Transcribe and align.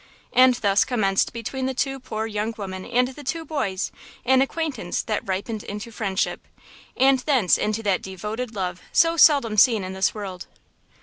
And 0.33 0.55
thus 0.55 0.83
commenced 0.83 1.31
between 1.31 1.67
the 1.67 1.75
two 1.75 1.99
poor 1.99 2.25
young 2.25 2.55
women 2.57 2.87
and 2.87 3.09
the 3.09 3.23
two 3.23 3.45
boys 3.45 3.91
an 4.25 4.41
acquaintance 4.41 5.03
that 5.03 5.21
ripened 5.27 5.63
into 5.63 5.91
friendship, 5.91 6.47
and 6.97 7.19
thence 7.19 7.55
into 7.55 7.83
that 7.83 8.01
devoted 8.01 8.55
love 8.55 8.81
so 8.91 9.15
seldom 9.15 9.57
seen 9.57 9.83
in 9.83 9.93
this 9.93 10.11
world. 10.15 10.47